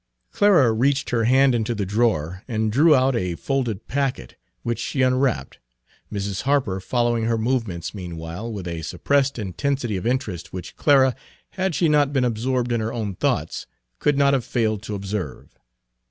Clara 0.31 0.71
reached 0.73 1.11
her 1.11 1.25
hand 1.25 1.53
into 1.53 1.75
the 1.75 1.85
drawer 1.85 2.41
and 2.47 2.71
drew 2.71 2.95
out 2.95 3.15
a 3.15 3.35
folded 3.35 3.87
packet, 3.87 4.35
which 4.63 4.79
she 4.79 5.03
unwrapped, 5.03 5.59
Mrs. 6.11 6.41
Harper 6.41 6.79
following 6.79 7.25
her 7.25 7.37
movements 7.37 7.93
meanwhile 7.93 8.51
with 8.51 8.67
a 8.67 8.81
suppressed 8.81 9.37
intensity 9.37 9.97
of 9.97 10.07
interest 10.07 10.51
which 10.51 10.75
Clara, 10.75 11.15
had 11.51 11.75
she 11.75 11.87
not 11.87 12.11
been 12.11 12.25
absorbed 12.25 12.71
in 12.71 12.81
her 12.81 12.91
own 12.91 13.13
thoughts, 13.13 13.67
could 13.99 14.17
not 14.17 14.33
have 14.33 14.43
failed 14.43 14.81
to 14.81 14.95
observe. 14.95 15.59